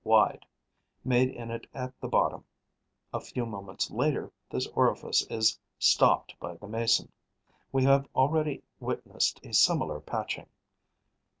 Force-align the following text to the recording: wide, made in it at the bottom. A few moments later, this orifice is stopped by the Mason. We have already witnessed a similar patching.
wide, 0.03 0.43
made 1.05 1.29
in 1.29 1.51
it 1.51 1.67
at 1.75 1.93
the 2.01 2.07
bottom. 2.07 2.43
A 3.13 3.19
few 3.21 3.45
moments 3.45 3.91
later, 3.91 4.31
this 4.49 4.65
orifice 4.69 5.21
is 5.29 5.59
stopped 5.77 6.33
by 6.39 6.55
the 6.55 6.67
Mason. 6.67 7.11
We 7.71 7.83
have 7.83 8.07
already 8.15 8.63
witnessed 8.79 9.39
a 9.45 9.53
similar 9.53 9.99
patching. 9.99 10.49